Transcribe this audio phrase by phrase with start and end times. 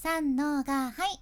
[0.00, 1.18] 三のがはい。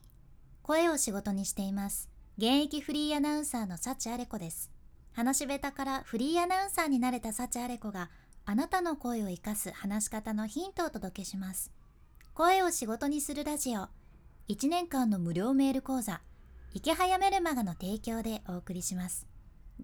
[0.62, 2.10] 声を仕事にしています。
[2.36, 4.70] 現役フリーアナウンサーの幸あれ子です。
[5.14, 8.10] 話し下手からフリーアナウンサーになれた幸あれ子が
[8.44, 11.72] あなたの声を生かす話し方のヒントをお届けします。
[12.34, 13.88] 声を仕事にするラジオ。
[14.50, 16.20] 1年間の無料メール講座。
[16.74, 19.26] 池早メルマガの提供でお送りします。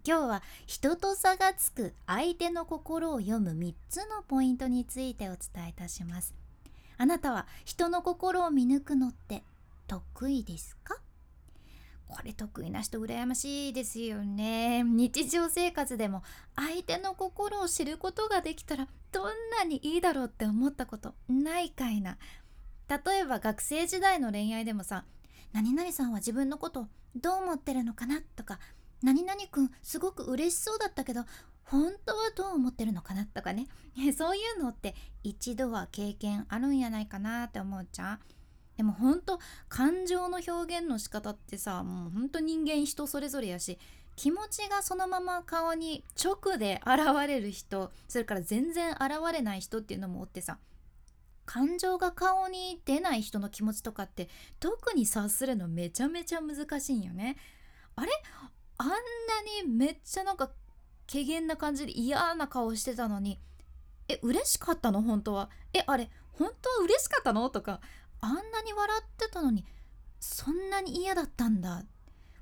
[0.07, 6.42] 今日は人と差がつく相手の心を読む3つのポイントについてお伝えいたします。
[7.03, 9.43] あなたは人の心を見抜くのって
[9.89, 10.95] 得意ですか？
[12.07, 14.85] これ得意な人羨ましいですよね。
[14.85, 16.23] 日常生活でも
[16.55, 19.25] 相手の心を知ることができたらどん
[19.59, 22.19] なにいいだろうって思ったことないかいな。
[22.89, 25.05] 例えば学生時代の恋愛でもさ
[25.53, 28.61] 何々さんは自分のことどう思ってるのかなとか
[29.03, 31.25] 何々くんすごく嬉しそうだったけど
[31.73, 33.67] 本当はどう思ってるのかなとかね。
[34.15, 38.21] そういうのって一度は経験あるんやないかなって思うじゃん。
[38.77, 39.39] でも本当
[39.71, 43.79] 感情の表現の仕方ってさもうほんと人間人それぞれやし
[44.17, 50.59] 気持ちがそのまま顔に直で現れる人それから全然現れない人っていうのもおってさ
[51.45, 57.37] 感情が顔に出ない人の気持ちとかって特に察するのめちゃめちゃ難しいんよね。
[57.95, 58.11] あれ？
[58.79, 58.97] あんな
[59.63, 60.51] にめっちゃなんか
[61.13, 63.39] 怪げな感じで嫌な顔してたのに
[64.09, 67.81] え嬉しかったの本当はえあれ本当は嬉しかったのとか
[68.21, 69.65] あんなに笑ってたのに
[70.19, 71.85] そんなに嫌だったんだ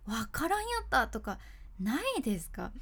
[0.06, 1.38] わからんやったとか
[1.80, 2.72] ないですか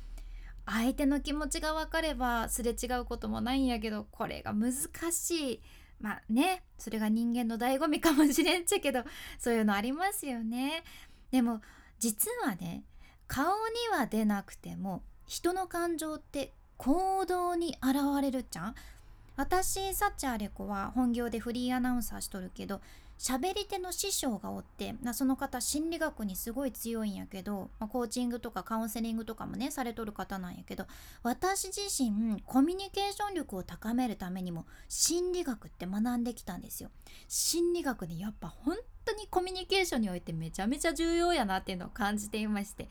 [0.66, 4.72] 相手の気持ちが分かればすれ違うこともないんやけどこれが難
[5.12, 5.62] しい
[6.00, 9.02] まあねそれが人間の醍醐味かもしれんちゃけど
[9.38, 10.84] そういうのありますよね
[11.30, 11.60] でも
[11.98, 12.84] 実はね
[13.26, 18.74] 顔には出なくても人の感情って行動に現れるじゃん？
[19.36, 22.80] 私サッチャーレコは本業でフリーアナウンサーしとるけど
[23.18, 30.86] 喋り手の師匠がおってその方心理学にすごい強いんやけど、まあ、コーチングとかカウンセリングとかもねされとる方なんやけど
[31.22, 36.90] 私自身コミュニケーション力を高めるためにも心理学って学んできたんですよ。
[37.28, 42.88] 心理学にやっぱ本当にコミュニケーションにおいてめちゃめちゃ重要やなっていうのを感じていまして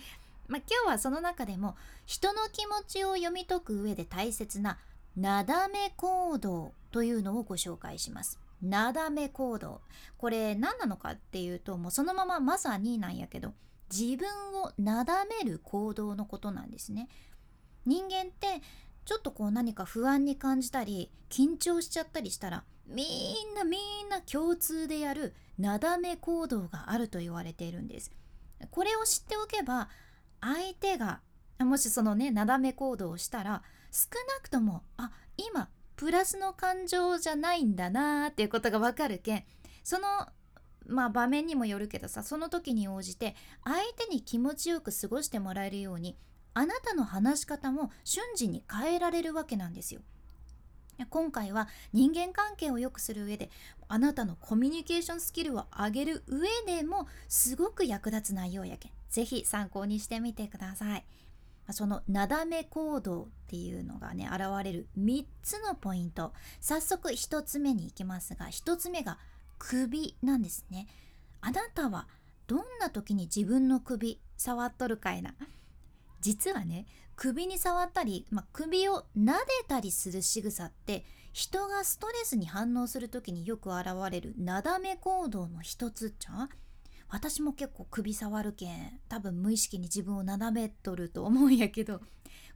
[0.47, 1.75] まあ、今日はその中でも
[2.05, 4.77] 人の気持ちを読み解く上で大切な
[5.15, 8.39] なだめ行動というのをご紹介します。
[8.61, 9.81] なだめ行動
[10.17, 13.53] これ何なのかっていうともうそのまままさになんやけど
[13.91, 14.27] 自分
[14.63, 17.07] をなだめる行動のことなんですね。
[17.85, 18.61] 人間って
[19.05, 28.11] ちょっとこう何か不安に感じたり緊張しちゃったりしたらみんなみんな共通でやるなだめ行動があると言われているんです。
[28.71, 29.87] これを知っておけば
[30.41, 31.21] 相手が
[31.59, 39.43] もしそのねなだめ行動をしたら少なくともあ今プラスの感情じゃないんだなーっていうことがわかるけん
[39.83, 40.07] その
[40.87, 46.17] まあ場面にもよるけどさその時に応じて相手に気持ちよく過ごしてもらえるように
[46.53, 50.01] あなたの話し方も瞬時に変えられるわけなんですよ。
[51.05, 53.49] 今回は人間関係を良くする上で
[53.87, 58.91] あなたのコミュニケーションスキルを上げる上でもすごく役立つ内容やけん。
[59.09, 61.05] 是非参考にしてみてください。
[61.71, 66.33] そのなだめ行動っていうのがね現れる3つのポイント。
[66.61, 69.17] 早速1つ目に行きますが1つ目が
[69.59, 70.87] 首なんですね。
[71.41, 72.07] あなたは
[72.47, 75.33] どんな時に自分の首触っとるかいな。
[76.21, 76.85] 実はね
[77.17, 79.33] 首に触ったり、まあ、首を撫で
[79.67, 86.49] たりする仕草って人がストレスに反応する時によく現れるなだめ行動の一つじゃん
[87.09, 88.99] 私も結構首触るけん。
[89.07, 92.01] 多分無意識に自分をなだめとると思うんやけど。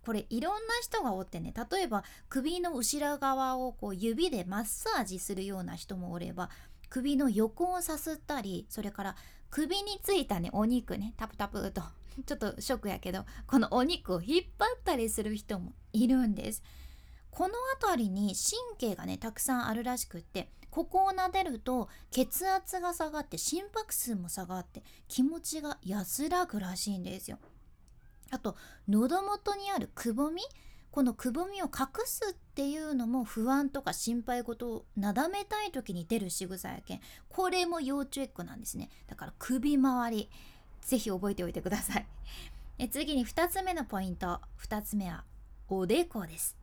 [0.04, 6.50] これいろんな人がおってね例えば首の後ろ側をこう指でマッサージするような人もおれば
[6.90, 9.16] 首の横をさすったりそれから
[9.52, 11.84] 首についたねお肉ねタプタプと
[12.26, 16.64] ちょっとショックやけどこのお肉を引っ張ったりする人もいるんです。
[17.30, 27.40] この辺りに神経がねたくさんあるらしくってここを撫でると血圧が下がって心拍数も下がって気持ちが安らぐらしいんですよ。
[28.32, 28.56] あと
[28.88, 30.42] 喉元にあるくぼみ
[30.90, 38.90] このくぼみを隠すっていうのも不安とか心配事をなだめたい時に出る仕草やけんこれも要チェックなんですね。
[39.08, 40.30] だから首周り
[40.82, 42.06] ぜひ覚えておいてください。
[42.78, 44.40] え次に2つ目のポイント。
[44.64, 45.24] 2つ目は
[45.70, 46.58] おでこです。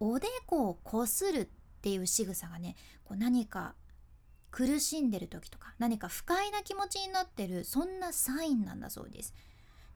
[0.00, 1.48] おでこをこするっ
[1.80, 3.74] ていう仕草がねこう何か
[4.50, 9.34] 苦しんでる時とか何か不快な気持ちになってるそんなサインなんだそうです。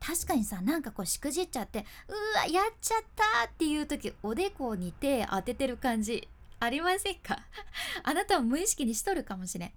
[0.01, 6.29] 確かにさなんかこうしくじっちゃってうわやっちゃったっていう時おでこに手当ててる感じ
[6.59, 7.39] ありませんか？
[8.03, 9.73] あなたは無意識にしとるかもしれん。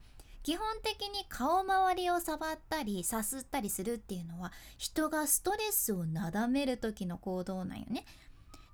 [0.46, 8.06] 基本的に顔周りを触ったりさすったりするっていうのは人がストレスをなだめる時の行動なんよね。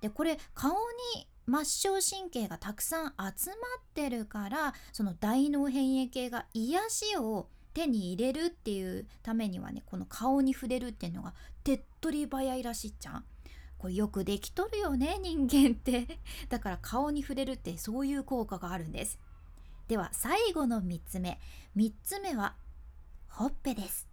[0.02, 0.72] でこれ顔
[1.16, 3.36] に末梢神経がたくさん集まっ
[3.94, 11.32] てるからその大脳変異系が癒しを手に入れるっていうためにはねこの顔に触れるっていうのが
[11.64, 13.24] 手っ取り早いらしいじゃん。
[13.78, 16.18] これよくできとるよね人間って
[16.50, 19.18] だから顔に触れるってそういう効果があるんです
[19.88, 21.38] では最後の3つ目。
[21.76, 22.54] 3つ目は
[23.28, 24.06] ほっぺです。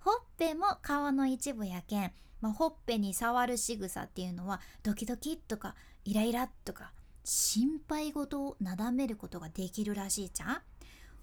[0.00, 5.74] ほっぺも顔の一部やけん、まあ、ほっぺに触る仕草っていうのはドキドキとか
[6.04, 10.58] イライラとか心配事をなだめることができるらしいじゃん。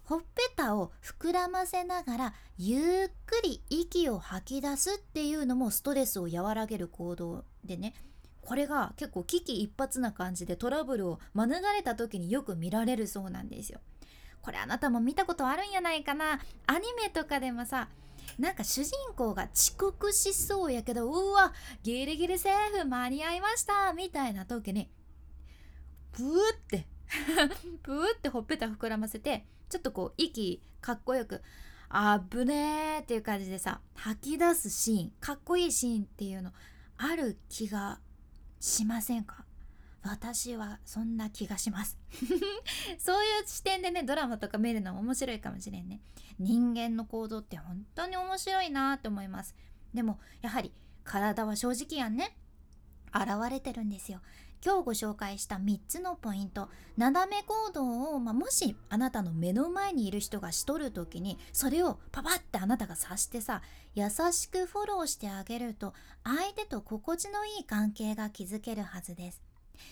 [0.04, 7.94] ほっぺたを膨らませながらゆっくり息を吐き出すっていうのもストレスを和らげる行動でね。
[8.48, 13.82] これが結構危機一髪な感じでトラブルを免れた時によく見られるそうなんですよ。
[14.42, 16.40] これあなたも見たことあるんやないかな？
[16.66, 17.90] アニメとかでもさ
[18.40, 21.52] なんか主人公が遅刻しそうやけどうわ
[21.84, 24.90] ギリギリセーフ間に合いましたみたいな時に
[26.14, 26.88] ブーって
[27.84, 31.42] ブーってほっぺた膨らませてちょっとこう息かっこよく
[31.90, 36.54] あぶねーっていう感じでさ吐き出すシーンかっこいいシーンっていうの
[36.98, 38.00] ある気が
[38.60, 39.46] しませんか？
[40.04, 41.98] 私はそんな気がします。
[43.00, 46.02] そういう視点でねドラマとか見るのも面白いかもしれんね。
[46.40, 49.56] 人間の行動って本当に面白いなって思います。
[49.94, 50.72] でもやはり
[51.04, 52.38] 体は正直やんね。
[53.14, 54.22] 現れてるんですよ。
[54.66, 56.70] 今日ご紹介した3つのポイント。
[56.98, 63.62] なだめ行動を、まあ、もしあなたの目の前にいる人がしとる時にそれをパパってあなたが察してさ
[63.94, 65.94] 優しくフォローしてあげると
[66.24, 69.42] 相手と心地のいい関係が築けるはずです。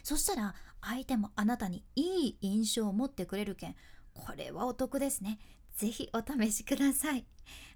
[0.03, 3.75] そしたら相手もあなたにいい印象を持ってくれるけん
[4.13, 5.39] これはお得ですね。
[5.75, 7.25] 是非お試しください、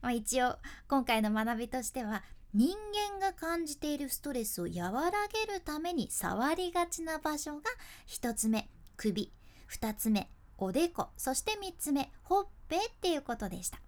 [0.02, 0.56] まあ、一応
[0.88, 2.24] 今回の学びとしては
[2.54, 2.76] 人
[3.12, 7.62] 間が感じているストレスを和らげるために触りがちな場所が
[8.08, 8.70] 1つ目。
[8.98, 9.32] 首。
[9.72, 10.32] 2つ目。
[10.58, 11.10] おでこ。
[11.16, 12.12] そして3つ目。
[12.24, 13.80] ほっぺっていうことでした、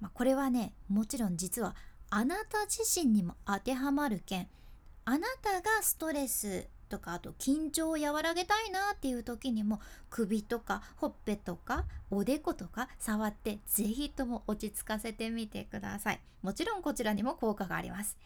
[0.00, 1.76] まあ、これはねもちろん実は
[2.10, 4.48] あなた自身にも当てはまる件。
[5.04, 16.20] あなたがストレスとかあと緊張を和らげたいなっていう時にも首とかほっぺとかおでことか触って是非とも落ち着かせてみてください。
[16.42, 18.18] もちろんこちらにも効果があります。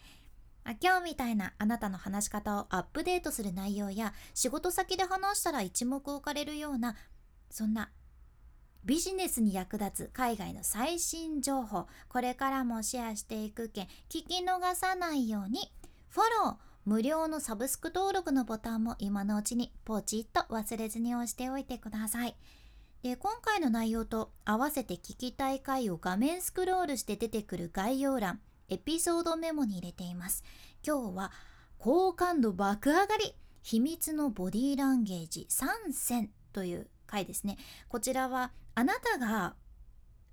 [0.81, 6.95] 今日みたいなあなたの話し方をアップデートする内容や仕事先で話したら一目置かれるような
[7.51, 7.91] そんな
[8.83, 15.71] ビジネスに役立つ海外の最新情報これからもシェアしていくけ聞き逃さないように
[16.09, 22.35] フォロー無料のサブスク登録のボタンも今のうちにポチッと忘れずに押しておいてください。
[23.01, 28.39] で今回の内容と合わせて聞きたい回を画面スクロールして出てくる概要欄
[28.69, 30.43] エピソードメモに入れています。
[30.85, 31.31] 今日は
[31.79, 33.33] 好感度爆上がり
[33.63, 37.57] 秘密のボディランゲージ3選という回ですね。
[37.89, 39.55] こちらはあなたが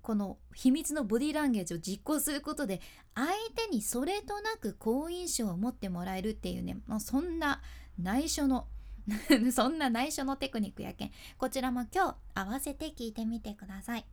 [0.03, 2.81] この秘密のボディランゲージを実行することで
[3.15, 7.61] 相手にそれとなく好印象を持ってもらえるっていうね、まあ、そんな
[7.97, 8.67] 内緒の
[9.53, 11.11] そんな内緒のテクニックやけん。
[11.37, 14.05] こちらも今日合わせて聞いてみてください。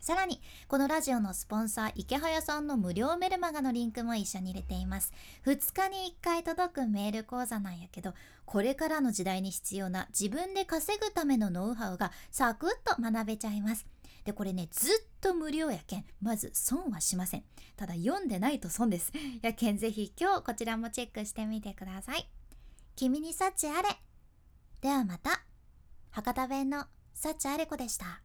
[0.00, 5.12] さらにこのラジオのスポンサー池早さんの無料メルマガのリンクも一緒に入れています。
[5.46, 8.12] 2日に1回届くメール講座なんやけど
[8.44, 13.86] これからの時代に必要な自分で稼ぐためのノウハウがサクッと学べちゃいます。
[14.24, 17.44] でこれねずっと無料やけんまず損はしません。
[17.76, 19.12] ただ読んでないと損です。
[19.42, 22.28] やけんぜひ今日こちらもチェックしてみてください。
[22.96, 23.88] 君に幸あれ。
[24.80, 25.44] ではまた。
[26.10, 28.22] 博多弁の幸あれ子でした。